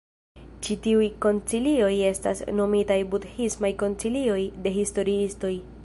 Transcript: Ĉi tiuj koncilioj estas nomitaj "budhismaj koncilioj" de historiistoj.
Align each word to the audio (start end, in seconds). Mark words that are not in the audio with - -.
Ĉi 0.67 0.77
tiuj 0.85 1.09
koncilioj 1.25 1.91
estas 2.13 2.41
nomitaj 2.61 2.99
"budhismaj 3.13 3.73
koncilioj" 3.85 4.41
de 4.67 4.77
historiistoj. 4.81 5.55